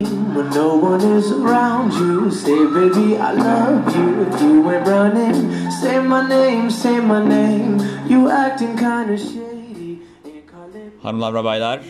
When 0.00 0.50
no 0.54 0.68
one 0.76 1.18
is 1.18 1.30
around 1.32 1.92
you, 1.92 2.30
say 2.30 2.64
baby 2.74 3.18
I 3.18 3.32
love 3.32 3.96
you. 3.96 4.22
If 4.22 4.42
you 4.42 4.62
went 4.62 4.86
running, 4.88 5.70
say 5.70 6.00
my 6.00 6.28
name, 6.28 6.70
say 6.70 7.00
my 7.00 7.28
name. 7.28 7.78
You 8.08 8.30
acting 8.30 8.76
kinda 8.78 9.16
shady. 9.18 9.98
Ain't 10.24 11.02
Hanımlar 11.02 11.34
ve 11.34 11.44
baylar, 11.44 11.80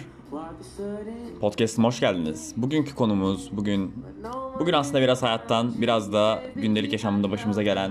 podcast'ıma 1.40 1.88
hoş 1.88 2.00
geldiniz. 2.00 2.54
Bugünkü 2.56 2.94
konumuz, 2.94 3.48
bugün 3.52 3.94
bugün 4.58 4.72
aslında 4.72 5.00
biraz 5.00 5.22
hayattan, 5.22 5.72
biraz 5.80 6.12
da 6.12 6.42
gündelik 6.56 6.92
yaşamında 6.92 7.30
başımıza 7.30 7.62
gelen 7.62 7.90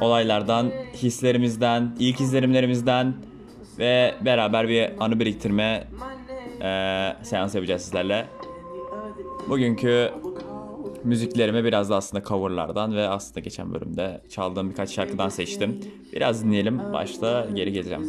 olaylardan, 0.00 0.70
hislerimizden, 0.94 1.96
ilk 1.98 2.20
izlenimlerimizden 2.20 3.14
ve 3.78 4.14
beraber 4.24 4.68
bir 4.68 4.90
anı 5.00 5.20
biriktirme 5.20 5.84
eee 6.60 7.16
seans 7.22 7.54
yapacağız 7.54 7.82
sizlerle. 7.82 8.26
Bugünkü 9.48 10.10
müziklerimi 11.04 11.64
biraz 11.64 11.90
da 11.90 11.96
aslında 11.96 12.24
coverlardan 12.24 12.94
ve 12.94 13.08
aslında 13.08 13.40
geçen 13.40 13.74
bölümde 13.74 14.20
çaldığım 14.28 14.70
birkaç 14.70 14.90
şarkıdan 14.90 15.28
seçtim. 15.28 15.80
Biraz 16.12 16.44
dinleyelim, 16.44 16.80
başta 16.92 17.46
geri 17.54 17.72
geleceğim. 17.72 18.02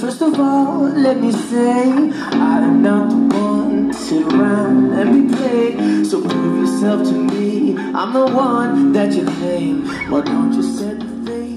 First 0.00 0.22
of 0.22 0.40
all, 0.40 1.04
let 1.04 1.20
me 1.20 1.32
say, 1.32 1.88
I'm 2.32 2.82
not 2.82 3.10
the 3.10 3.36
one 3.36 3.90
to 3.90 3.98
sit 3.98 4.26
around 4.32 4.92
and 4.92 5.12
be 5.12 5.36
played. 5.36 6.06
So 6.06 6.20
prove 6.20 6.58
yourself 6.58 7.08
to 7.08 7.14
me. 7.14 7.76
I'm 7.94 8.12
the 8.12 8.26
one 8.26 8.92
that 8.92 9.12
you 9.12 9.24
claim. 9.24 9.86
Why 10.10 10.22
don't 10.22 10.54
you 10.54 10.62
set? 10.62 11.11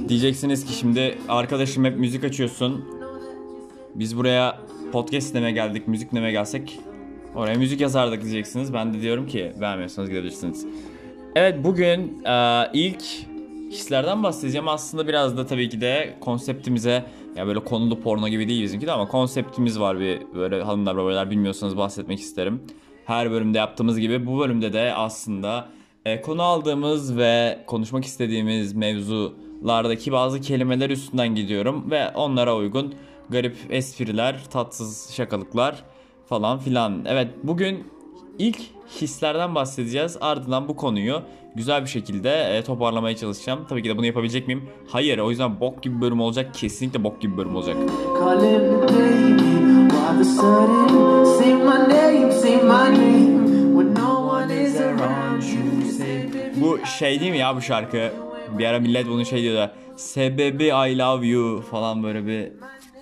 Diyeceksiniz 0.09 0.65
ki 0.65 0.73
şimdi 0.73 1.17
arkadaşım 1.29 1.85
hep 1.85 1.97
müzik 1.97 2.23
açıyorsun. 2.23 2.85
Biz 3.95 4.17
buraya 4.17 4.59
podcast 4.91 5.33
dinlemeye 5.33 5.51
geldik, 5.51 5.87
müzik 5.87 6.11
dinlemeye 6.11 6.31
gelsek 6.31 6.79
oraya 7.35 7.55
müzik 7.55 7.81
yazardık 7.81 8.21
diyeceksiniz. 8.21 8.73
Ben 8.73 8.93
de 8.93 9.01
diyorum 9.01 9.27
ki 9.27 9.53
beğenmiyorsanız 9.61 10.09
gidebilirsiniz. 10.09 10.65
Evet 11.35 11.63
bugün 11.63 12.23
e, 12.25 12.63
ilk 12.73 13.01
hislerden 13.71 14.23
bahsedeceğim. 14.23 14.67
Aslında 14.67 15.07
biraz 15.07 15.37
da 15.37 15.45
tabii 15.45 15.69
ki 15.69 15.81
de 15.81 16.17
konseptimize 16.19 17.05
ya 17.35 17.47
böyle 17.47 17.59
konulu 17.59 18.01
porno 18.01 18.27
gibi 18.27 18.47
değil 18.47 18.63
bizimki 18.63 18.87
de 18.87 18.91
ama 18.91 19.07
konseptimiz 19.07 19.79
var 19.79 19.99
bir 19.99 20.21
böyle 20.35 20.61
hanımlar 20.61 20.97
babalar 20.97 21.31
bilmiyorsanız 21.31 21.77
bahsetmek 21.77 22.19
isterim. 22.19 22.61
Her 23.05 23.31
bölümde 23.31 23.57
yaptığımız 23.57 23.99
gibi 23.99 24.25
bu 24.25 24.39
bölümde 24.39 24.73
de 24.73 24.93
aslında 24.93 25.69
e, 26.05 26.21
konu 26.21 26.41
aldığımız 26.41 27.17
ve 27.17 27.63
konuşmak 27.67 28.05
istediğimiz 28.05 28.73
mevzulardaki 29.61 30.11
bazı 30.11 30.41
kelimeler 30.41 30.89
üstünden 30.89 31.35
gidiyorum 31.35 31.91
ve 31.91 32.09
onlara 32.09 32.55
uygun 32.55 32.93
garip 33.29 33.55
espriler, 33.69 34.43
tatsız 34.49 35.11
şakalıklar 35.13 35.83
falan 36.25 36.59
filan. 36.59 37.05
Evet 37.05 37.27
bugün 37.43 37.83
ilk 38.39 38.57
hislerden 39.01 39.55
bahsedeceğiz. 39.55 40.17
Ardından 40.21 40.67
bu 40.67 40.75
konuyu 40.75 41.21
güzel 41.55 41.81
bir 41.81 41.89
şekilde 41.89 42.57
e, 42.57 42.63
toparlamaya 42.63 43.15
çalışacağım. 43.15 43.65
Tabii 43.69 43.83
ki 43.83 43.89
de 43.89 43.97
bunu 43.97 44.05
yapabilecek 44.05 44.47
miyim? 44.47 44.69
Hayır. 44.87 45.17
O 45.17 45.29
yüzden 45.29 45.59
bok 45.59 45.83
gibi 45.83 45.95
bir 45.95 46.01
bölüm 46.01 46.21
olacak. 46.21 46.53
Kesinlikle 46.53 47.03
bok 47.03 47.21
gibi 47.21 47.33
bir 47.33 47.37
bölüm 47.37 47.55
olacak. 47.55 47.77
Bu 56.61 56.85
şey 56.85 57.19
değil 57.19 57.31
mi 57.31 57.37
ya 57.37 57.55
bu 57.55 57.61
şarkı? 57.61 58.24
Bir 58.59 58.65
ara 58.65 58.79
millet 58.79 59.07
bunu 59.07 59.25
şey 59.25 59.41
diyordu. 59.41 59.71
Sebebi 59.95 60.63
I 60.65 60.97
love 60.97 61.27
you 61.27 61.61
falan 61.61 62.03
böyle 62.03 62.25
bir 62.25 62.41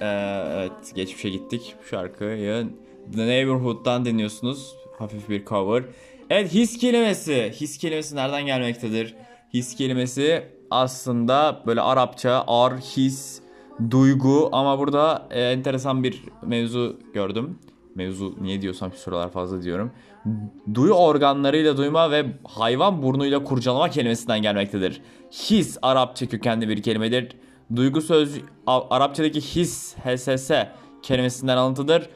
e, 0.02 0.08
evet 0.54 0.96
geçmişe 0.96 1.30
gittik. 1.30 1.76
Bu 1.84 1.88
şarkıyı 1.88 2.68
The 3.16 3.28
Neighborhood'dan 3.28 4.06
dinliyorsunuz. 4.06 4.76
Hafif 5.00 5.30
bir 5.30 5.46
cover. 5.46 5.84
Evet 6.30 6.54
his 6.54 6.78
kelimesi. 6.78 7.52
His 7.62 7.78
kelimesi 7.78 8.16
nereden 8.16 8.46
gelmektedir? 8.46 9.16
His 9.54 9.76
kelimesi 9.76 10.44
aslında 10.72 11.64
böyle 11.66 11.82
Arapça 11.82 12.44
ar, 12.48 12.74
his, 12.78 13.42
duygu 13.92 14.50
ama 14.52 14.80
burada 14.80 15.28
e, 15.32 15.42
enteresan 15.42 16.04
bir 16.04 16.24
mevzu 16.46 17.00
gördüm. 17.14 17.60
Mevzu 17.96 18.36
niye 18.42 18.62
diyorsam 18.62 18.94
şu 18.94 18.98
sıralar 18.98 19.32
fazla 19.32 19.62
diyorum. 19.62 19.92
Duyu 20.74 20.94
organlarıyla 20.94 21.78
duyma 21.78 22.12
ve 22.12 22.26
hayvan 22.44 23.04
burnuyla 23.04 23.44
kurcalama 23.44 23.90
kelimesinden 23.90 24.42
gelmektedir. 24.42 25.02
His 25.32 25.78
Arapça 25.82 26.28
kökenli 26.28 26.70
bir 26.70 26.84
kelimedir. 26.84 27.28
Duygu 27.76 28.02
söz 28.02 28.40
Arapçadaki 28.68 29.42
his, 29.42 29.96
HSS 29.96 30.52
kelimesinden 31.02 31.58
alıntıdır. 31.58 32.10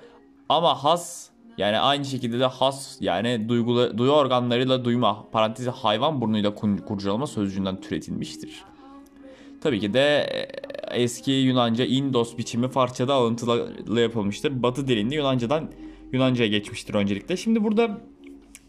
Ama 0.49 0.83
has 0.83 1.29
yani 1.57 1.79
aynı 1.79 2.05
şekilde 2.05 2.39
de 2.39 2.45
has 2.45 2.97
yani 2.99 3.49
duygulu, 3.49 3.97
duyu 3.97 4.11
organlarıyla 4.11 4.85
duyma 4.85 5.25
parantezi 5.31 5.69
hayvan 5.69 6.21
burnuyla 6.21 6.55
kurcalama 6.87 7.27
sözcüğünden 7.27 7.81
türetilmiştir. 7.81 8.63
Tabii 9.61 9.79
ki 9.79 9.93
de 9.93 10.17
e, 10.19 10.47
eski 10.91 11.31
Yunanca 11.31 11.85
indos 11.85 12.37
biçimi 12.37 12.67
Farsçada 12.67 13.13
alıntılı 13.13 13.99
yapılmıştır. 14.01 14.63
Batı 14.63 14.87
dilinde 14.87 15.15
Yunanca'dan 15.15 15.71
Yunanca'ya 16.11 16.49
geçmiştir 16.49 16.93
öncelikle. 16.93 17.37
Şimdi 17.37 17.63
burada 17.63 18.01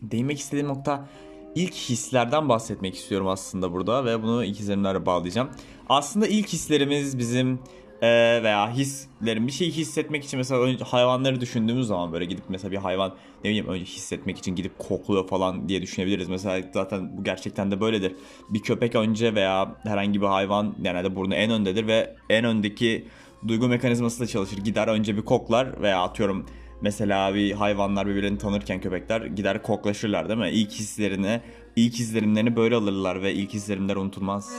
değinmek 0.02 0.38
istediğim 0.38 0.68
nokta 0.68 1.08
ilk 1.54 1.74
hislerden 1.74 2.48
bahsetmek 2.48 2.94
istiyorum 2.94 3.28
aslında 3.28 3.72
burada 3.72 4.04
ve 4.04 4.22
bunu 4.22 4.44
ikizlerimlerle 4.44 5.06
bağlayacağım. 5.06 5.48
Aslında 5.88 6.26
ilk 6.26 6.48
hislerimiz 6.48 7.18
bizim 7.18 7.58
e, 8.02 8.40
veya 8.42 8.72
hislerin 8.72 9.46
bir 9.46 9.52
şeyi 9.52 9.70
hissetmek 9.70 10.24
için 10.24 10.38
mesela 10.38 10.60
önce 10.60 10.84
hayvanları 10.84 11.40
düşündüğümüz 11.40 11.86
zaman 11.86 12.12
böyle 12.12 12.24
gidip 12.24 12.44
mesela 12.48 12.72
bir 12.72 12.76
hayvan 12.76 13.14
ne 13.44 13.50
bileyim 13.50 13.68
önce 13.68 13.84
hissetmek 13.84 14.38
için 14.38 14.54
gidip 14.54 14.78
kokluyor 14.78 15.28
falan 15.28 15.68
diye 15.68 15.82
düşünebiliriz. 15.82 16.28
Mesela 16.28 16.66
zaten 16.74 17.18
bu 17.18 17.24
gerçekten 17.24 17.70
de 17.70 17.80
böyledir. 17.80 18.12
Bir 18.50 18.60
köpek 18.60 18.94
önce 18.94 19.34
veya 19.34 19.76
herhangi 19.82 20.20
bir 20.20 20.26
hayvan 20.26 20.74
genelde 20.82 21.16
burnu 21.16 21.34
en 21.34 21.50
öndedir 21.50 21.86
ve 21.86 22.16
en 22.30 22.44
öndeki 22.44 23.04
duygu 23.48 23.68
mekanizması 23.68 24.20
da 24.20 24.26
çalışır. 24.26 24.58
Gider 24.58 24.88
önce 24.88 25.16
bir 25.16 25.22
koklar 25.22 25.82
veya 25.82 26.02
atıyorum 26.02 26.46
mesela 26.80 27.34
bir 27.34 27.52
hayvanlar 27.52 28.06
birbirlerini 28.06 28.38
tanırken 28.38 28.80
köpekler 28.80 29.20
gider 29.20 29.62
koklaşırlar 29.62 30.28
değil 30.28 30.40
mi? 30.40 30.50
İlk 30.50 30.70
hislerini, 30.70 31.40
ilk 31.76 32.00
izlenimlerini 32.00 32.56
böyle 32.56 32.74
alırlar 32.74 33.22
ve 33.22 33.34
ilk 33.34 33.54
izlenimler 33.54 33.96
unutulmaz. 33.96 34.52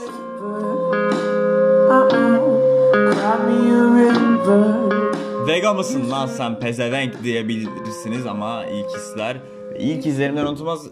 Vega 5.46 5.74
mısın 5.74 6.10
lan 6.10 6.26
sen 6.26 6.60
pezevenk 6.60 7.24
diyebilirsiniz 7.24 8.26
ama 8.26 8.64
ilk 8.64 8.86
hisler 8.96 9.36
ilk 9.78 10.06
izlerimden 10.06 10.46
unutulmaz 10.46 10.86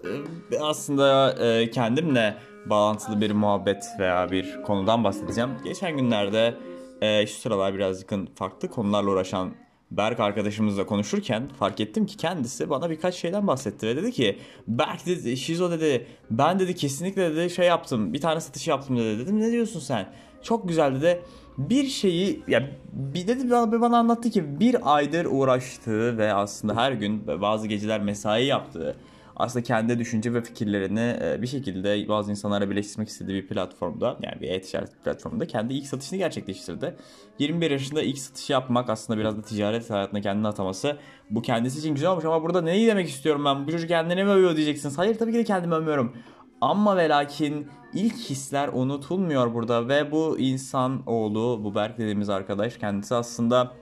Ee, 0.53 0.59
aslında 0.59 1.33
e, 1.33 1.71
kendimle 1.71 2.37
bağlantılı 2.67 3.21
bir 3.21 3.31
muhabbet 3.31 3.85
veya 3.99 4.31
bir 4.31 4.63
konudan 4.63 5.05
bahsedeceğim. 5.05 5.51
Geçen 5.65 5.97
günlerde 5.97 6.55
e, 7.01 7.27
şu 7.27 7.35
sıralar 7.35 7.75
birazcık 7.75 8.37
farklı 8.37 8.69
konularla 8.69 9.11
uğraşan 9.11 9.51
Berk 9.91 10.21
arkadaşımızla 10.21 10.87
konuşurken 10.87 11.49
fark 11.59 11.81
ettim 11.81 12.07
ki 12.07 12.17
kendisi 12.17 12.71
bana 12.71 12.91
birkaç 12.91 13.15
şeyden 13.15 13.47
bahsetti 13.47 13.87
ve 13.87 13.97
dedi 13.97 14.13
ki 14.13 14.39
Berk 14.67 15.07
dedi 15.07 15.37
Şizo 15.37 15.71
dedi 15.71 16.07
ben 16.31 16.59
dedi 16.59 16.75
kesinlikle 16.75 17.37
dedi 17.37 17.51
şey 17.51 17.67
yaptım 17.67 18.13
bir 18.13 18.21
tane 18.21 18.41
satış 18.41 18.69
yaptım 18.69 18.97
dedi. 18.97 19.19
Dedim 19.19 19.41
ne 19.41 19.53
diyorsun 19.53 19.81
sen 19.81 20.07
çok 20.43 20.69
güzel 20.69 20.95
dedi 20.95 21.23
bir 21.59 21.85
şeyi 21.87 22.43
ya 22.49 22.71
bir 22.93 23.29
dedi 23.29 23.51
bana, 23.51 23.81
bana 23.81 23.99
anlattı 23.99 24.31
ki 24.31 24.61
bir 24.61 24.97
aydır 24.97 25.27
uğraştığı 25.31 26.19
ve 26.19 26.33
aslında 26.33 26.77
her 26.77 26.93
gün 26.93 27.27
bazı 27.27 27.67
geceler 27.67 28.01
mesai 28.01 28.45
yaptığı 28.45 28.97
aslında 29.39 29.63
kendi 29.63 29.99
düşünce 29.99 30.35
ve 30.35 30.43
fikirlerini 30.43 31.17
e, 31.23 31.43
bir 31.43 31.47
şekilde 31.47 32.09
bazı 32.09 32.31
insanlara 32.31 32.71
birleştirmek 32.71 33.09
istediği 33.09 33.43
bir 33.43 33.49
platformda 33.49 34.17
yani 34.23 34.41
bir 34.41 34.49
e-ticaret 34.49 35.05
platformunda 35.05 35.47
kendi 35.47 35.75
ilk 35.75 35.87
satışını 35.87 36.19
gerçekleştirdi. 36.19 36.97
21 37.39 37.71
yaşında 37.71 38.03
ilk 38.03 38.19
satışı 38.19 38.53
yapmak 38.53 38.91
aslında 38.91 39.19
biraz 39.19 39.39
da 39.39 39.43
ticaret 39.43 39.91
hayatına 39.91 40.21
kendini 40.21 40.49
ataması 40.49 40.97
bu 41.31 41.43
kendisi 41.43 41.79
için 41.79 41.95
güzel 41.95 42.11
olmuş 42.11 42.25
ama 42.25 42.43
burada 42.43 42.63
neyi 42.63 42.87
demek 42.87 43.09
istiyorum 43.09 43.45
ben 43.45 43.67
bu 43.67 43.71
çocuk 43.71 43.89
kendini 43.89 44.25
mi 44.25 44.31
övüyor 44.31 44.57
diyeceksiniz. 44.57 44.99
Hayır 44.99 45.19
tabii 45.19 45.33
ki 45.33 45.39
de 45.39 45.45
kendimi 45.45 45.75
övmüyorum. 45.75 46.17
Ama 46.61 46.97
ve 46.97 47.09
lakin 47.09 47.69
ilk 47.95 48.17
hisler 48.17 48.71
unutulmuyor 48.73 49.55
burada 49.55 49.89
ve 49.89 50.13
bu 50.13 50.39
insan 50.39 51.03
oğlu 51.07 51.61
bu 51.65 51.75
Berk 51.75 51.99
dediğimiz 51.99 52.29
arkadaş 52.29 52.79
kendisi 52.79 53.15
aslında 53.15 53.73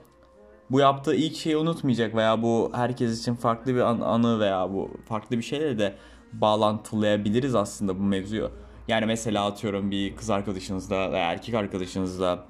bu 0.71 0.79
yaptığı 0.79 1.15
ilk 1.15 1.35
şeyi 1.35 1.57
unutmayacak 1.57 2.15
veya 2.15 2.41
bu 2.41 2.71
herkes 2.73 3.21
için 3.21 3.35
farklı 3.35 3.75
bir 3.75 3.79
an- 3.79 4.01
anı 4.01 4.39
veya 4.39 4.73
bu 4.73 4.91
farklı 5.05 5.37
bir 5.37 5.43
şeyle 5.43 5.79
de 5.79 5.95
bağlantılayabiliriz 6.33 7.55
aslında 7.55 7.99
bu 7.99 8.03
mevzuyu. 8.03 8.51
Yani 8.87 9.05
mesela 9.05 9.45
atıyorum 9.45 9.91
bir 9.91 10.15
kız 10.15 10.29
arkadaşınızla 10.29 11.11
veya 11.11 11.31
erkek 11.31 11.55
arkadaşınızla 11.55 12.45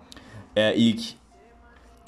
e, 0.56 0.76
ilk 0.76 1.02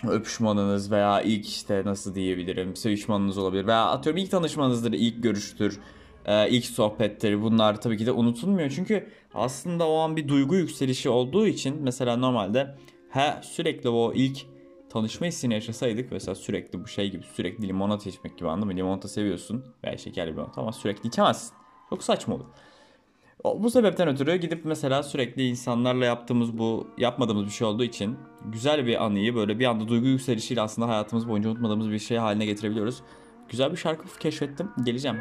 öpüşmanınız 0.07 0.91
veya 0.91 1.21
ilk 1.21 1.47
işte 1.47 1.81
nasıl 1.85 2.15
diyebilirim 2.15 2.75
sevişmanınız 2.75 3.37
olabilir 3.37 3.67
veya 3.67 3.85
atıyorum 3.85 4.21
ilk 4.21 4.31
tanışmanızdır, 4.31 4.93
ilk 4.93 5.23
görüştür, 5.23 5.79
e, 6.25 6.49
ilk 6.49 6.65
sohbettir 6.65 7.41
bunlar 7.41 7.81
tabii 7.81 7.97
ki 7.97 8.05
de 8.05 8.11
unutulmuyor. 8.11 8.69
Çünkü 8.69 9.09
aslında 9.33 9.89
o 9.89 9.97
an 9.97 10.15
bir 10.15 10.27
duygu 10.27 10.55
yükselişi 10.55 11.09
olduğu 11.09 11.47
için 11.47 11.77
mesela 11.81 12.17
normalde 12.17 12.75
he 13.09 13.35
sürekli 13.41 13.89
o 13.89 14.13
ilk 14.13 14.45
tanışma 14.89 15.27
hissini 15.27 15.53
yaşasaydık 15.53 16.11
mesela 16.11 16.35
sürekli 16.35 16.83
bu 16.83 16.87
şey 16.87 17.11
gibi 17.11 17.23
sürekli 17.23 17.67
limonata 17.67 18.09
içmek 18.09 18.37
gibi 18.37 18.49
anladın 18.49 18.67
mı? 18.67 18.75
Limonata 18.75 19.07
seviyorsun 19.07 19.65
veya 19.83 19.97
şekerli 19.97 20.31
limonata 20.31 20.61
ama 20.61 20.71
sürekli 20.71 21.07
içemezsin. 21.07 21.53
Çok 21.89 22.03
saçma 22.03 22.35
olur. 22.35 22.45
Bu 23.43 23.69
sebepten 23.69 24.07
ötürü 24.07 24.35
gidip 24.35 24.65
mesela 24.65 25.03
sürekli 25.03 25.47
insanlarla 25.47 26.05
yaptığımız 26.05 26.57
bu 26.57 26.87
yapmadığımız 26.97 27.45
bir 27.45 27.51
şey 27.51 27.67
olduğu 27.67 27.83
için 27.83 28.17
güzel 28.45 28.85
bir 28.85 29.05
anıyı 29.05 29.35
böyle 29.35 29.59
bir 29.59 29.65
anda 29.65 29.87
duygu 29.87 30.07
yükselişiyle 30.07 30.61
aslında 30.61 30.87
hayatımız 30.87 31.29
boyunca 31.29 31.49
unutmadığımız 31.49 31.91
bir 31.91 31.99
şey 31.99 32.17
haline 32.17 32.45
getirebiliyoruz. 32.45 33.01
Güzel 33.49 33.71
bir 33.71 33.77
şarkı 33.77 34.19
keşfettim. 34.19 34.71
Geleceğim. 34.85 35.17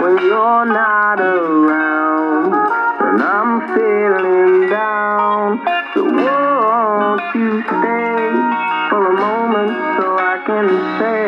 When 0.00 0.14
you're 0.26 0.66
not 0.66 1.20
around 1.20 2.54
and 3.06 3.22
I'm 3.22 3.52
feeling 3.74 4.70
down. 4.70 5.60
So 5.94 6.00
won't 6.04 7.34
you 7.34 7.62
stay 7.62 8.32
for 8.90 9.02
a 9.06 9.14
moment 9.24 9.72
so 9.96 10.06
I 10.18 10.36
can 10.46 10.66
say 10.98 11.20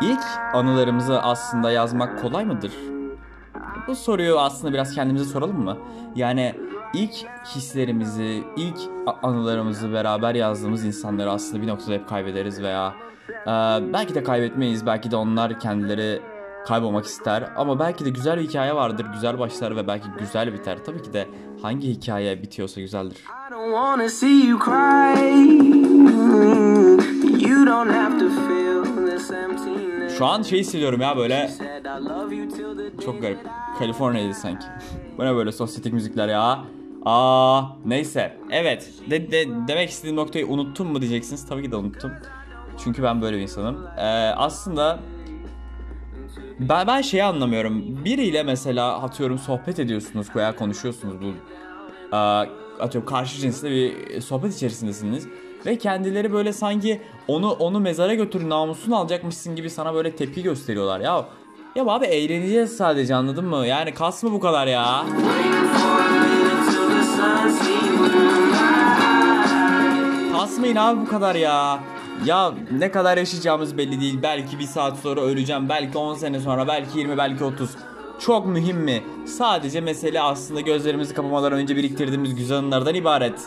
İlk 0.00 0.24
anılarımızı 0.54 1.22
aslında 1.22 1.70
yazmak 1.70 2.22
kolay 2.22 2.44
mıdır? 2.44 2.72
Bu 3.86 3.94
soruyu 3.94 4.38
aslında 4.38 4.72
biraz 4.72 4.94
kendimize 4.94 5.24
soralım 5.24 5.64
mı? 5.64 5.76
Yani 6.14 6.54
ilk 6.94 7.12
hislerimizi, 7.54 8.44
ilk 8.56 8.78
anılarımızı 9.22 9.92
beraber 9.92 10.34
yazdığımız 10.34 10.84
insanları 10.84 11.30
aslında 11.30 11.62
bir 11.62 11.66
noktada 11.66 11.92
hep 11.92 12.08
kaybederiz 12.08 12.62
veya 12.62 12.94
e, 13.46 13.50
belki 13.92 14.14
de 14.14 14.22
kaybetmeyiz, 14.22 14.86
belki 14.86 15.10
de 15.10 15.16
onlar 15.16 15.60
kendileri 15.60 16.22
kaybolmak 16.66 17.04
ister 17.04 17.52
ama 17.56 17.78
belki 17.78 18.04
de 18.04 18.10
güzel 18.10 18.38
bir 18.38 18.48
hikaye 18.48 18.74
vardır, 18.74 19.06
güzel 19.14 19.38
başlar 19.38 19.76
ve 19.76 19.86
belki 19.86 20.06
güzel 20.18 20.52
biter. 20.52 20.78
Tabii 20.86 21.02
ki 21.02 21.12
de 21.12 21.28
hangi 21.62 21.88
hikaye 21.88 22.42
bitiyorsa 22.42 22.80
güzeldir. 22.80 23.18
Şu 30.18 30.26
an 30.26 30.42
şey 30.42 30.60
hissediyorum 30.60 31.00
ya 31.00 31.16
böyle 31.16 31.50
Çok 33.04 33.22
garip. 33.22 33.38
Kaliforniya'ydı 33.78 34.34
sanki. 34.34 34.66
Bu 35.18 35.24
ne 35.24 35.34
böyle 35.34 35.52
sosyetik 35.52 35.92
müzikler 35.92 36.28
ya? 36.28 36.64
Aa 37.04 37.62
neyse. 37.84 38.36
Evet. 38.50 38.88
De, 39.10 39.32
de, 39.32 39.44
demek 39.68 39.90
istediğim 39.90 40.16
noktayı 40.16 40.46
unuttum 40.46 40.88
mu 40.88 41.00
diyeceksiniz. 41.00 41.48
Tabii 41.48 41.62
ki 41.62 41.72
de 41.72 41.76
unuttum. 41.76 42.12
Çünkü 42.84 43.02
ben 43.02 43.22
böyle 43.22 43.36
bir 43.36 43.42
insanım. 43.42 43.86
Ee, 43.98 44.02
aslında 44.36 45.00
ben, 46.60 46.86
ben 46.86 47.00
şeyi 47.00 47.24
anlamıyorum. 47.24 48.04
Biriyle 48.04 48.42
mesela 48.42 49.02
atıyorum 49.02 49.38
sohbet 49.38 49.78
ediyorsunuz 49.78 50.26
veya 50.36 50.56
konuşuyorsunuz 50.56 51.14
bu 51.22 51.32
Aa, 52.16 52.44
atıyorum 52.80 53.10
karşı 53.10 53.40
cinsle 53.40 53.70
bir 53.70 54.20
sohbet 54.20 54.54
içerisindesiniz 54.56 55.28
ve 55.66 55.78
kendileri 55.78 56.32
böyle 56.32 56.52
sanki 56.52 57.00
onu 57.28 57.50
onu 57.50 57.80
mezara 57.80 58.14
götür 58.14 58.48
namusunu 58.48 58.96
alacakmışsın 58.96 59.56
gibi 59.56 59.70
sana 59.70 59.94
böyle 59.94 60.16
tepki 60.16 60.42
gösteriyorlar 60.42 61.00
ya. 61.00 61.24
Ya 61.76 61.84
abi 61.86 62.06
eğleneceğiz 62.06 62.76
sadece 62.76 63.14
anladın 63.14 63.44
mı? 63.44 63.66
Yani 63.66 63.94
kasma 63.94 64.32
bu 64.32 64.40
kadar 64.40 64.66
ya. 64.66 65.04
Kasmayın 70.32 70.76
abi 70.76 71.00
bu 71.00 71.08
kadar 71.08 71.34
ya. 71.34 71.80
Ya 72.24 72.52
ne 72.78 72.90
kadar 72.90 73.16
yaşayacağımız 73.16 73.78
belli 73.78 74.00
değil. 74.00 74.18
Belki 74.22 74.58
bir 74.58 74.64
saat 74.64 74.98
sonra 74.98 75.20
öleceğim. 75.20 75.68
Belki 75.68 75.98
10 75.98 76.14
sene 76.14 76.40
sonra. 76.40 76.68
Belki 76.68 76.98
20 76.98 77.18
belki 77.18 77.44
30. 77.44 77.70
Çok 78.20 78.46
mühim 78.46 78.76
mi? 78.76 79.02
Sadece 79.26 79.80
mesele 79.80 80.20
aslında 80.20 80.60
gözlerimizi 80.60 81.14
kapamadan 81.14 81.52
önce 81.52 81.76
biriktirdiğimiz 81.76 82.34
güzel 82.34 82.58
anılardan 82.58 82.94
ibaret. 82.94 83.40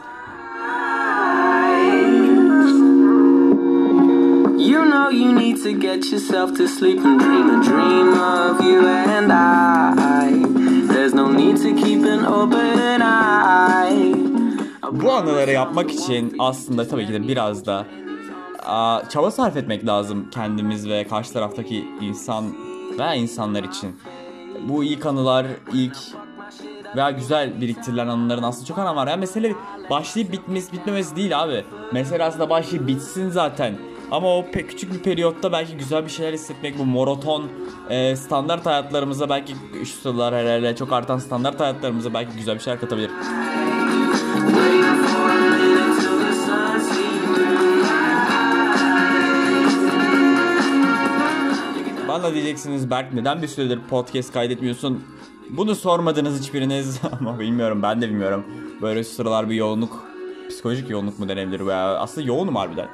You 4.59 4.85
know 4.85 5.17
you 5.17 5.35
need 5.35 5.63
to 5.63 5.71
get 5.71 6.11
yourself 6.11 6.57
to 6.57 6.67
sleep 6.67 7.05
and 7.05 7.19
dream 7.19 7.49
a 7.49 7.63
dream 7.63 8.13
of 8.13 8.61
you 8.61 8.87
and 8.87 9.31
I. 9.31 10.62
No 11.15 11.33
need 11.37 11.57
to 11.57 11.75
keep 11.85 12.05
an 12.05 12.25
open 12.25 13.01
eye. 13.01 14.15
Bu 14.91 15.11
anıları 15.11 15.51
yapmak 15.51 15.91
için 15.91 16.35
aslında 16.39 16.87
tabii 16.87 17.07
ki 17.07 17.13
de 17.13 17.27
biraz 17.27 17.65
da 17.65 17.85
aa, 18.65 19.01
çaba 19.09 19.31
sarf 19.31 19.57
etmek 19.57 19.85
lazım 19.85 20.29
kendimiz 20.31 20.89
ve 20.89 21.07
karşı 21.07 21.33
taraftaki 21.33 21.85
insan 22.01 22.45
veya 22.99 23.13
insanlar 23.13 23.63
için. 23.63 23.95
Bu 24.69 24.83
ilk 24.83 25.05
anılar, 25.05 25.45
ilk 25.73 25.97
veya 26.95 27.11
güzel 27.11 27.61
biriktirilen 27.61 28.07
anıların 28.07 28.43
aslında 28.43 28.65
çok 28.65 28.77
anlamı 28.77 28.99
var. 28.99 29.07
Yani 29.07 29.19
mesele 29.19 29.55
başlayıp 29.89 30.31
bitmesi, 30.31 30.71
bitmemesi 30.73 31.15
değil 31.15 31.43
abi. 31.43 31.65
Mesele 31.91 32.23
aslında 32.23 32.49
başlayıp 32.49 32.87
bitsin 32.87 33.29
zaten. 33.29 33.75
Ama 34.11 34.37
o 34.37 34.41
pe- 34.41 34.67
küçük 34.67 34.93
bir 34.93 34.99
periyotta 34.99 35.51
belki 35.51 35.77
güzel 35.77 36.05
bir 36.05 36.09
şeyler 36.09 36.33
hissetmek 36.33 36.79
bu 36.79 36.85
monoton 36.85 37.49
e, 37.89 38.15
standart 38.15 38.65
hayatlarımıza 38.65 39.29
belki 39.29 39.53
şu 39.79 39.85
sıralar 39.85 40.35
herhalde 40.35 40.75
çok 40.75 40.93
artan 40.93 41.17
standart 41.17 41.59
hayatlarımıza 41.59 42.13
belki 42.13 42.37
güzel 42.37 42.55
bir 42.55 42.59
şeyler 42.59 42.79
katabilir. 42.79 43.09
Bana 52.07 52.33
diyeceksiniz 52.33 52.89
Berk 52.89 53.13
neden 53.13 53.41
bir 53.41 53.47
süredir 53.47 53.79
podcast 53.89 54.33
kaydetmiyorsun? 54.33 55.03
Bunu 55.49 55.75
sormadınız 55.75 56.39
hiçbiriniz 56.41 56.99
ama 57.19 57.39
bilmiyorum 57.39 57.81
ben 57.83 58.01
de 58.01 58.09
bilmiyorum. 58.09 58.45
Böyle 58.81 59.03
sıralar 59.03 59.49
bir 59.49 59.55
yoğunluk, 59.55 60.03
psikolojik 60.49 60.89
yoğunluk 60.89 61.19
mu 61.19 61.29
denebilir 61.29 61.65
veya 61.65 61.97
aslında 61.97 62.27
yoğunum 62.27 62.55
harbiden. 62.55 62.87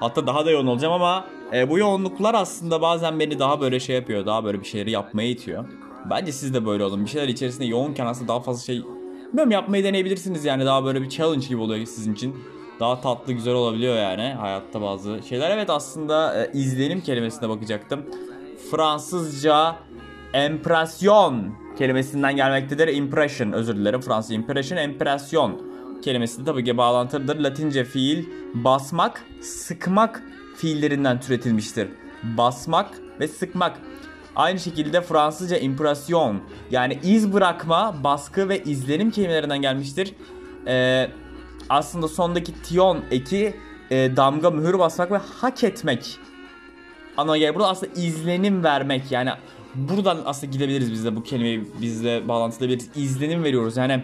Hatta 0.00 0.26
daha 0.26 0.46
da 0.46 0.50
yoğun 0.50 0.66
olacağım 0.66 0.92
ama 0.92 1.24
e, 1.52 1.70
bu 1.70 1.78
yoğunluklar 1.78 2.34
aslında 2.34 2.82
bazen 2.82 3.20
beni 3.20 3.38
daha 3.38 3.60
böyle 3.60 3.80
şey 3.80 3.96
yapıyor, 3.96 4.26
daha 4.26 4.44
böyle 4.44 4.60
bir 4.60 4.66
şeyleri 4.66 4.90
yapmaya 4.90 5.28
itiyor. 5.28 5.64
Bence 6.10 6.32
siz 6.32 6.54
de 6.54 6.66
böyle 6.66 6.84
olun. 6.84 7.04
Bir 7.04 7.10
şeyler 7.10 7.28
içerisinde 7.28 7.64
yoğunken 7.64 8.06
aslında 8.06 8.28
daha 8.28 8.40
fazla 8.40 8.62
şey 8.62 8.82
bilmiyorum 9.28 9.50
yapmayı 9.50 9.84
deneyebilirsiniz 9.84 10.44
yani 10.44 10.66
daha 10.66 10.84
böyle 10.84 11.02
bir 11.02 11.08
challenge 11.08 11.46
gibi 11.46 11.60
oluyor 11.60 11.86
sizin 11.86 12.14
için. 12.14 12.36
Daha 12.80 13.00
tatlı 13.00 13.32
güzel 13.32 13.54
olabiliyor 13.54 13.96
yani 13.96 14.22
hayatta 14.22 14.82
bazı 14.82 15.20
şeyler. 15.28 15.50
Evet 15.50 15.70
aslında 15.70 16.44
e, 16.44 16.52
izlenim 16.52 17.00
kelimesine 17.00 17.48
bakacaktım. 17.48 18.06
Fransızca 18.70 19.76
empresyon 20.32 21.54
kelimesinden 21.78 22.36
gelmektedir. 22.36 22.88
Impression 22.88 23.52
özür 23.52 23.76
dilerim. 23.76 24.00
Fransız 24.00 24.30
impression, 24.30 24.78
empresyon 24.78 25.67
kelimesi 26.02 26.40
de 26.40 26.44
tabii 26.44 26.64
ki 26.64 26.76
bağlantılıdır. 26.76 27.40
Latince 27.40 27.84
fiil 27.84 28.24
basmak, 28.54 29.24
sıkmak 29.40 30.22
fiillerinden 30.56 31.20
türetilmiştir. 31.20 31.88
Basmak 32.22 32.90
ve 33.20 33.28
sıkmak. 33.28 33.78
Aynı 34.36 34.58
şekilde 34.58 35.00
Fransızca 35.00 35.56
impression 35.56 36.40
yani 36.70 36.98
iz 37.02 37.32
bırakma, 37.32 37.94
baskı 38.04 38.48
ve 38.48 38.62
izlenim 38.62 39.10
kelimelerinden 39.10 39.62
gelmiştir. 39.62 40.14
Ee, 40.66 41.10
aslında 41.68 42.08
sondaki 42.08 42.62
tion 42.62 43.04
eki 43.10 43.54
e, 43.90 44.16
damga 44.16 44.50
mühür 44.50 44.78
basmak 44.78 45.12
ve 45.12 45.16
hak 45.16 45.64
etmek 45.64 46.18
anlamına 47.16 47.38
gelir. 47.38 47.54
Burada 47.54 47.68
aslında 47.68 47.92
izlenim 48.00 48.64
vermek 48.64 49.12
yani 49.12 49.30
buradan 49.74 50.18
aslında 50.24 50.52
gidebiliriz 50.52 50.92
biz 50.92 51.04
de 51.04 51.16
bu 51.16 51.22
kelimeyi 51.22 51.64
bizle 51.80 52.28
bağlantılayabiliriz. 52.28 52.90
İzlenim 52.96 53.44
veriyoruz 53.44 53.76
yani 53.76 54.02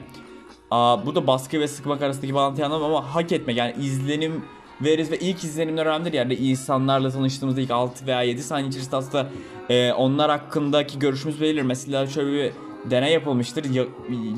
aa, 0.75 1.07
burada 1.07 1.27
baskı 1.27 1.61
ve 1.61 1.69
sıkmak 1.69 2.03
arasındaki 2.03 2.35
bağlantıyı 2.35 2.67
anlamam 2.67 2.95
ama 2.95 3.15
hak 3.15 3.33
etmek 3.33 3.57
yani 3.57 3.75
izlenim 3.81 4.43
veririz 4.81 5.11
ve 5.11 5.19
ilk 5.19 5.45
izlenimler 5.45 5.87
önemlidir 5.87 6.13
yani 6.13 6.35
insanlarla 6.35 7.11
tanıştığımızda 7.11 7.61
ilk 7.61 7.71
6 7.71 8.07
veya 8.07 8.23
7 8.23 8.43
saniye 8.43 8.69
içerisinde 8.69 8.97
aslında 8.97 9.27
e, 9.71 9.93
onlar 9.93 10.31
hakkındaki 10.31 10.99
görüşümüz 10.99 11.41
belirlir. 11.41 11.63
Mesela 11.63 12.07
şöyle 12.07 12.33
bir 12.33 12.53
deney 12.91 13.13
yapılmıştır. 13.13 13.65
Ya- 13.75 13.85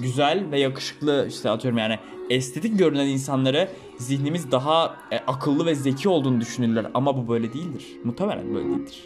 güzel 0.02 0.44
ve 0.52 0.60
yakışıklı 0.60 1.26
işte 1.28 1.50
atıyorum 1.50 1.78
yani 1.78 1.98
estetik 2.30 2.78
görünen 2.78 3.06
insanları 3.06 3.68
zihnimiz 3.98 4.52
daha 4.52 4.96
e, 5.12 5.18
akıllı 5.26 5.66
ve 5.66 5.74
zeki 5.74 6.08
olduğunu 6.08 6.40
düşünürler 6.40 6.86
ama 6.94 7.16
bu 7.16 7.28
böyle 7.28 7.52
değildir. 7.52 7.84
Muhtemelen 8.04 8.54
böyle 8.54 8.68
değildir. 8.68 9.02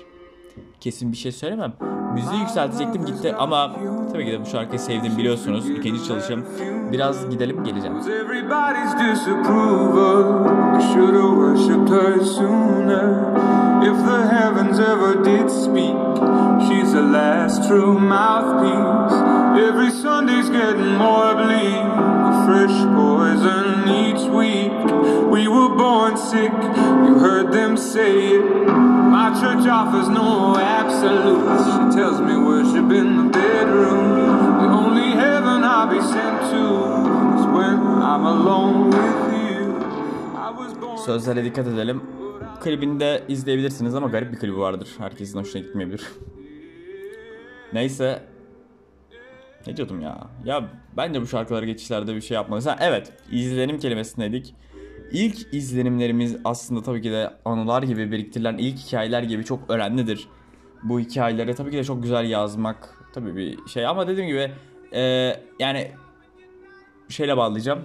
Kesin 0.80 1.12
bir 1.12 1.16
şey 1.16 1.32
söylemem. 1.32 1.72
Müziği 2.14 2.40
yükseltecektim 2.40 3.06
gitti 3.06 3.34
ama 3.38 3.70
tabii 4.12 4.26
ki 4.26 4.32
de 4.32 4.40
bu 4.40 4.46
şarkıyı 4.46 4.80
sevdim 4.80 5.18
biliyorsunuz. 5.18 5.70
İkinci 5.70 6.04
çalışım. 6.04 6.44
Biraz 6.92 7.30
gidelim 7.30 7.64
geleceğim. 7.64 7.96
If 13.82 13.96
the 14.04 14.20
heavens 14.28 14.78
ever 14.78 15.24
did 15.24 15.48
speak, 15.48 15.96
she's 16.68 16.92
the 16.92 17.00
last 17.00 17.66
true 17.66 17.98
mouthpiece. 17.98 19.14
Every 19.56 19.90
Sunday's 19.90 20.50
getting 20.50 20.98
more 20.98 21.34
bleak, 21.34 21.86
fresh 22.44 22.76
poison 22.94 23.79
born 26.10 26.30
sick, 26.30 26.52
you 27.06 27.18
heard 27.18 27.52
them 27.52 27.76
say 27.76 28.36
it. 28.36 28.44
My 29.16 29.30
church 29.40 29.66
offers 29.66 30.08
no 30.08 30.56
absolutes. 30.56 31.64
She 31.66 32.00
tells 32.00 32.20
me 32.20 32.36
worship 32.36 32.90
in 33.00 33.16
the 33.16 33.38
bedroom, 33.38 34.58
the 34.60 34.68
only 34.82 35.10
heaven 35.22 35.64
I'll 35.64 35.88
be 35.88 36.00
sent 36.00 36.40
to. 36.52 36.64
when 37.56 37.78
I'm 38.02 38.26
alone 38.26 38.90
with 38.90 39.20
you. 39.34 40.96
Sözlere 41.06 41.44
dikkat 41.44 41.66
edelim. 41.66 42.02
Klibini 42.60 43.00
de 43.00 43.24
izleyebilirsiniz 43.28 43.94
ama 43.94 44.08
garip 44.08 44.32
bir 44.32 44.38
klibi 44.38 44.58
vardır. 44.58 44.88
Herkesin 44.98 45.38
hoşuna 45.38 45.62
gitmeyebilir. 45.62 46.02
Neyse. 47.72 48.22
Ne 49.66 49.76
diyordum 49.76 50.00
ya? 50.00 50.18
Ya 50.44 50.70
bence 50.96 51.20
bu 51.20 51.26
şarkılara 51.26 51.66
geçişlerde 51.66 52.14
bir 52.16 52.20
şey 52.20 52.34
yapmalıyız. 52.34 52.66
Ha, 52.66 52.76
evet, 52.80 53.12
izlenim 53.30 53.78
kelimesindeydik. 53.78 54.54
İlk 55.12 55.54
izlenimlerimiz 55.54 56.36
aslında 56.44 56.82
tabii 56.82 57.02
ki 57.02 57.10
de 57.10 57.30
anılar 57.44 57.82
gibi 57.82 58.12
biriktirilen 58.12 58.58
ilk 58.58 58.78
hikayeler 58.78 59.22
gibi 59.22 59.44
çok 59.44 59.70
önemlidir. 59.70 60.28
Bu 60.82 61.00
hikayeleri 61.00 61.54
tabii 61.54 61.70
ki 61.70 61.76
de 61.76 61.84
çok 61.84 62.02
güzel 62.02 62.30
yazmak 62.30 62.94
tabii 63.14 63.36
bir 63.36 63.58
şey 63.66 63.86
ama 63.86 64.08
dediğim 64.08 64.28
gibi 64.28 64.50
e, 64.94 65.32
yani 65.58 65.90
şeyle 67.08 67.36
bağlayacağım. 67.36 67.82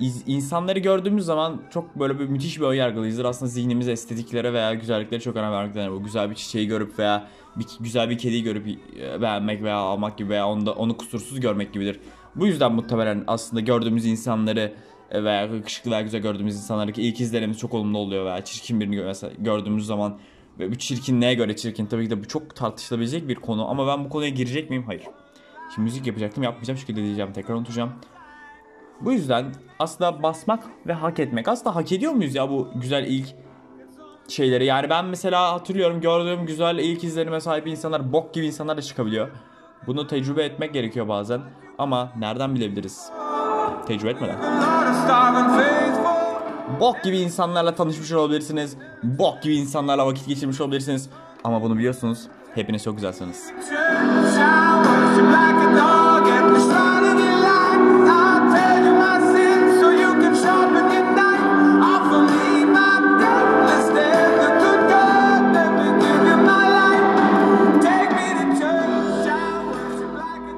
İz- 0.00 0.24
insanları 0.26 0.78
gördüğümüz 0.78 1.24
zaman 1.24 1.62
çok 1.70 1.98
böyle 1.98 2.18
bir 2.18 2.26
müthiş 2.28 2.60
bir 2.60 2.64
önyargılıyızdır. 2.64 3.24
Aslında 3.24 3.50
zihnimiz 3.50 3.88
estetiklere 3.88 4.52
veya 4.52 4.74
güzelliklere 4.74 5.20
çok 5.20 5.36
önem 5.36 5.52
vermekten. 5.52 5.82
Yani 5.82 5.92
bu 5.92 6.04
güzel 6.04 6.30
bir 6.30 6.34
çiçeği 6.34 6.66
görüp 6.66 6.98
veya 6.98 7.28
bir 7.56 7.66
güzel 7.80 8.10
bir 8.10 8.18
kediyi 8.18 8.42
görüp 8.42 8.66
e, 9.00 9.22
beğenmek 9.22 9.62
veya 9.62 9.76
almak 9.76 10.18
gibi 10.18 10.28
veya 10.28 10.48
onu, 10.48 10.66
da, 10.66 10.72
onu 10.72 10.96
kusursuz 10.96 11.40
görmek 11.40 11.72
gibidir. 11.72 12.00
Bu 12.34 12.46
yüzden 12.46 12.72
muhtemelen 12.72 13.24
aslında 13.26 13.60
gördüğümüz 13.60 14.06
insanları 14.06 14.72
veya 15.12 15.40
yakışıklı 15.40 15.90
veya 15.90 16.00
güzel 16.00 16.20
gördüğümüz 16.20 16.56
insanları 16.56 16.92
ki 16.92 17.02
ilk 17.02 17.20
izlerimiz 17.20 17.58
çok 17.58 17.74
olumlu 17.74 17.98
oluyor 17.98 18.24
veya 18.24 18.44
çirkin 18.44 18.80
birini 18.80 19.00
mesela 19.00 19.32
gördüğümüz 19.38 19.86
zaman 19.86 20.18
ve 20.58 20.70
bu 20.70 20.74
çirkinliğe 20.78 21.34
göre 21.34 21.56
çirkin 21.56 21.86
tabii 21.86 22.04
ki 22.04 22.10
de 22.10 22.20
bu 22.20 22.28
çok 22.28 22.56
tartışılabilecek 22.56 23.28
bir 23.28 23.34
konu 23.34 23.68
ama 23.68 23.86
ben 23.86 24.04
bu 24.04 24.08
konuya 24.08 24.30
girecek 24.30 24.70
miyim? 24.70 24.84
Hayır. 24.86 25.02
Şimdi 25.74 25.84
müzik 25.84 26.06
yapacaktım 26.06 26.42
yapmayacağım 26.42 26.78
şekilde 26.78 27.02
diyeceğim 27.02 27.32
tekrar 27.32 27.54
unutacağım. 27.54 27.92
Bu 29.00 29.12
yüzden 29.12 29.54
aslında 29.78 30.22
basmak 30.22 30.64
ve 30.86 30.92
hak 30.92 31.18
etmek. 31.18 31.48
Aslında 31.48 31.76
hak 31.76 31.92
ediyor 31.92 32.12
muyuz 32.12 32.34
ya 32.34 32.50
bu 32.50 32.68
güzel 32.74 33.06
ilk 33.06 33.26
şeyleri? 34.28 34.64
Yani 34.64 34.90
ben 34.90 35.04
mesela 35.04 35.52
hatırlıyorum 35.52 36.00
gördüğüm 36.00 36.46
güzel 36.46 36.78
ilk 36.78 37.04
izlenime 37.04 37.40
sahip 37.40 37.66
insanlar 37.66 38.12
bok 38.12 38.34
gibi 38.34 38.46
insanlar 38.46 38.76
da 38.76 38.82
çıkabiliyor. 38.82 39.28
Bunu 39.86 40.06
tecrübe 40.06 40.44
etmek 40.44 40.74
gerekiyor 40.74 41.08
bazen. 41.08 41.40
Ama 41.78 42.12
nereden 42.18 42.54
bilebiliriz? 42.54 43.10
Tecrübe 43.88 44.10
etmeden. 44.10 44.36
Bok 46.80 47.02
gibi 47.04 47.18
insanlarla 47.18 47.74
tanışmış 47.74 48.12
olabilirsiniz. 48.12 48.76
Bok 49.02 49.42
gibi 49.42 49.54
insanlarla 49.54 50.06
vakit 50.06 50.26
geçirmiş 50.26 50.60
olabilirsiniz. 50.60 51.08
Ama 51.44 51.62
bunu 51.62 51.76
biliyorsunuz. 51.76 52.28
Hepiniz 52.54 52.84
çok 52.84 52.96
güzelsiniz. 52.96 53.52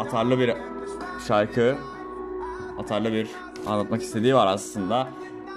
Atarlı 0.00 0.38
bir 0.38 0.54
şarkı, 1.28 1.76
atarlı 2.90 3.12
bir 3.12 3.28
anlatmak 3.66 4.02
istediği 4.02 4.34
var 4.34 4.46
aslında. 4.46 5.08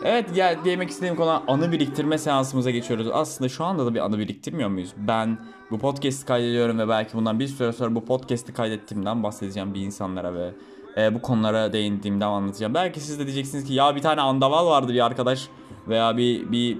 Evet 0.03 0.37
ya 0.37 0.65
demek 0.65 0.89
istediğim 0.89 1.15
konu 1.15 1.43
anı 1.47 1.71
biriktirme 1.71 2.17
seansımıza 2.17 2.71
geçiyoruz. 2.71 3.07
Aslında 3.13 3.49
şu 3.49 3.63
anda 3.63 3.85
da 3.85 3.93
bir 3.93 3.99
anı 3.99 4.19
biriktirmiyor 4.19 4.69
muyuz? 4.69 4.93
Ben 4.97 5.37
bu 5.71 5.79
podcast'i 5.79 6.25
kaydediyorum 6.25 6.79
ve 6.79 6.89
belki 6.89 7.17
bundan 7.17 7.39
bir 7.39 7.47
süre 7.47 7.71
sonra 7.71 7.95
bu 7.95 8.05
podcast'i 8.05 8.53
kaydettiğimden 8.53 9.23
bahsedeceğim 9.23 9.73
bir 9.73 9.81
insanlara 9.81 10.33
ve 10.33 10.51
e, 10.97 11.15
bu 11.15 11.21
konulara 11.21 11.73
değindiğimden 11.73 12.27
anlatacağım. 12.27 12.73
Belki 12.73 12.99
siz 12.99 13.19
de 13.19 13.25
diyeceksiniz 13.25 13.65
ki 13.65 13.73
ya 13.73 13.95
bir 13.95 14.01
tane 14.01 14.21
andaval 14.21 14.67
vardı 14.67 14.93
bir 14.93 15.05
arkadaş 15.05 15.47
veya 15.87 16.17
bir 16.17 16.51
bir 16.51 16.77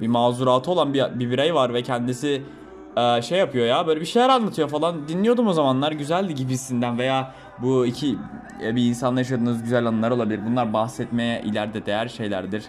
bir 0.00 0.08
mazuratı 0.08 0.70
olan 0.70 0.94
bir, 0.94 1.04
bir 1.18 1.30
birey 1.30 1.54
var 1.54 1.74
ve 1.74 1.82
kendisi 1.82 2.42
e, 2.96 3.22
şey 3.22 3.38
yapıyor 3.38 3.66
ya 3.66 3.86
böyle 3.86 4.00
bir 4.00 4.06
şeyler 4.06 4.28
anlatıyor 4.28 4.68
falan 4.68 5.08
dinliyordum 5.08 5.46
o 5.46 5.52
zamanlar 5.52 5.92
güzeldi 5.92 6.34
gibisinden 6.34 6.98
veya 6.98 7.34
bu 7.58 7.86
iki 7.86 8.18
e, 8.62 8.76
bir 8.76 8.84
insanla 8.84 9.20
yaşadığınız 9.20 9.62
güzel 9.62 9.86
anılar 9.86 10.10
olabilir. 10.10 10.40
Bunlar 10.46 10.72
bahsetmeye 10.72 11.42
ileride 11.42 11.86
değer 11.86 12.08
şeylerdir. 12.08 12.64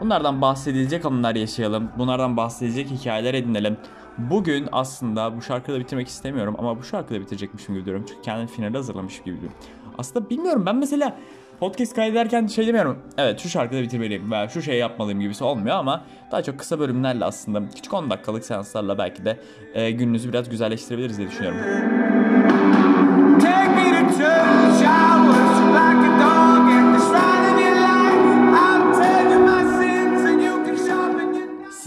Bunlardan 0.00 0.40
bahsedilecek 0.40 1.04
anılar 1.04 1.34
yaşayalım. 1.34 1.90
Bunlardan 1.98 2.36
bahsedilecek 2.36 2.90
hikayeler 2.90 3.34
edinelim. 3.34 3.76
Bugün 4.18 4.68
aslında 4.72 5.36
bu 5.36 5.42
şarkıyı 5.42 5.76
da 5.76 5.80
bitirmek 5.80 6.08
istemiyorum 6.08 6.56
ama 6.58 6.78
bu 6.78 6.82
şarkıyı 6.82 7.20
da 7.20 7.24
bitirecekmişim 7.24 7.74
gibi 7.74 7.84
diyorum 7.84 8.04
çünkü 8.08 8.22
kendim 8.22 8.46
finali 8.46 8.76
hazırlamış 8.76 9.22
gibi 9.22 9.40
diyorum 9.40 9.56
aslında 9.98 10.30
bilmiyorum 10.30 10.66
ben 10.66 10.76
mesela 10.76 11.16
Podcast 11.60 11.94
kaydederken 11.94 12.46
şey 12.46 12.66
demiyorum. 12.66 12.98
Evet 13.18 13.40
şu 13.40 13.48
şarkıda 13.48 13.82
bitirmeliyim 13.82 14.32
veya 14.32 14.48
şu 14.48 14.62
şey 14.62 14.78
yapmalıyım 14.78 15.20
gibisi 15.20 15.44
olmuyor 15.44 15.76
ama 15.76 16.04
daha 16.32 16.42
çok 16.42 16.58
kısa 16.58 16.78
bölümlerle 16.78 17.24
aslında 17.24 17.68
küçük 17.74 17.94
10 17.94 18.10
dakikalık 18.10 18.44
seanslarla 18.44 18.98
belki 18.98 19.24
de 19.24 19.40
e, 19.74 19.90
gününüzü 19.90 20.28
biraz 20.32 20.50
güzelleştirebiliriz 20.50 21.18
diye 21.18 21.28
düşünüyorum. 21.28 22.63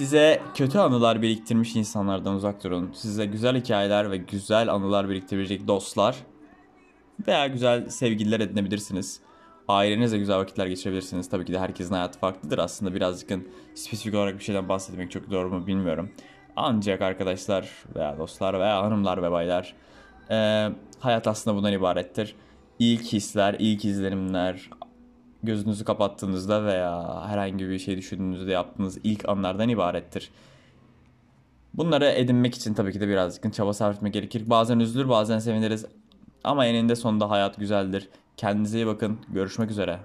Size 0.08 0.42
kötü 0.56 0.78
anılar 0.78 1.22
biriktirmiş 1.22 1.76
insanlardan 1.76 2.36
uzak 2.36 2.64
durun. 2.64 2.92
Size 2.94 3.26
güzel 3.26 3.56
hikayeler 3.62 4.12
ve 4.12 4.18
güzel 4.18 4.74
anılar 4.74 5.10
biriktirecek 5.10 5.68
dostlar 5.68 6.16
veya 7.28 7.48
güzel 7.48 7.90
sevgililer 7.90 8.40
edinebilirsiniz. 8.40 9.20
Ailenizle 9.68 10.18
güzel 10.18 10.38
vakitler 10.38 10.68
geçirebilirsiniz. 10.68 11.30
Tabii 11.30 11.46
ki 11.46 11.54
de 11.54 11.60
herkesin 11.60 11.94
hayatı 11.94 12.20
farklıdır. 12.20 12.58
Aslında 12.58 12.96
birazcık 12.96 13.30
spesifik 13.76 14.16
olarak 14.16 14.40
bir 14.40 14.44
şeyden 14.44 14.70
bahsetmek 14.70 15.12
çok 15.12 15.32
doğru 15.32 15.50
mu 15.50 15.68
bilmiyorum. 15.68 16.12
Ancak 16.56 17.02
arkadaşlar 17.02 17.70
veya 17.96 18.18
dostlar 18.18 18.60
veya 18.60 18.84
hanımlar 18.84 19.24
ve 19.24 19.32
baylar 19.32 19.76
eee, 20.32 20.72
hayat 21.00 21.28
aslında 21.28 21.58
bundan 21.58 21.74
ibarettir. 21.74 22.36
İlk 22.80 23.04
hisler, 23.04 23.56
ilk 23.60 23.86
izlenimler, 23.86 24.70
gözünüzü 25.44 25.86
kapattığınızda 25.86 26.66
veya 26.66 27.24
herhangi 27.28 27.70
bir 27.70 27.80
şey 27.80 27.98
düşündüğünüzde 27.98 28.52
yaptığınız 28.52 28.98
ilk 29.04 29.30
anlardan 29.30 29.70
ibarettir. 29.70 30.32
Bunları 31.74 32.06
edinmek 32.06 32.56
için 32.56 32.74
tabii 32.74 32.94
ki 32.94 33.00
de 33.00 33.08
birazcık 33.08 33.54
çaba 33.54 33.74
sarf 33.74 33.96
etmek 33.96 34.14
gerekir. 34.14 34.50
Bazen 34.50 34.80
üzülür, 34.80 35.10
bazen 35.10 35.40
seviniriz. 35.40 35.86
Ama 36.44 36.66
eninde 36.66 36.96
sonunda 36.96 37.30
hayat 37.30 37.58
güzeldir. 37.58 38.10
Kendinize 38.38 38.78
iyi 38.78 38.88
bakın. 38.88 39.20
Görüşmek 39.30 39.72
üzere. 39.72 40.00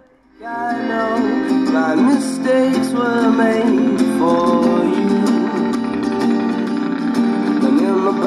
I 5.38 5.41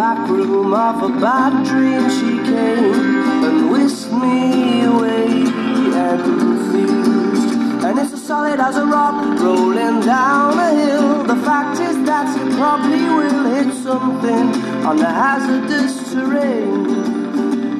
back 0.06 0.30
room 0.30 0.72
of 0.72 1.02
a 1.02 1.10
bad 1.20 1.66
dream, 1.66 2.04
she 2.18 2.34
came 2.52 3.44
and 3.48 3.72
whisked 3.72 4.12
me 4.12 4.84
away 4.84 5.26
and 6.06 6.20
confused. 6.40 7.50
And 7.86 7.98
it's 7.98 8.14
as 8.14 8.24
solid 8.24 8.60
as 8.60 8.76
a 8.78 8.86
rock 8.86 9.16
rolling 9.40 10.02
down 10.02 10.60
a 10.60 10.70
hill. 10.80 11.24
The 11.24 11.40
fact 11.48 11.80
is 11.80 11.98
that 12.10 12.28
you 12.38 12.46
probably 12.56 13.04
will 13.18 13.46
hit 13.56 13.74
something 13.88 14.46
on 14.90 14.98
the 14.98 15.12
hazardous 15.22 15.94
terrain. 16.14 16.86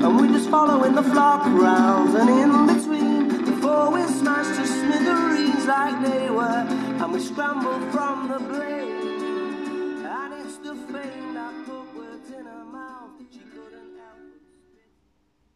And 0.04 0.20
we 0.20 0.28
just 0.30 0.50
follow 0.50 0.84
in 0.84 0.96
the 0.96 1.04
flock 1.04 1.46
rounds 1.46 2.16
and 2.16 2.30
in 2.44 2.52
between 2.74 3.46
Before 3.52 3.92
we 3.92 4.02
smash 4.20 4.50
to 4.58 4.66
smithereens 4.66 5.66
like 5.66 5.98
they 6.06 6.30
were 6.30 6.62
And 7.02 7.12
we 7.14 7.20
scramble 7.20 7.80
from 7.92 8.28
the 8.30 8.40
blade 8.40 8.75